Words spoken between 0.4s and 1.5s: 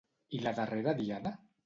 la darrera diada?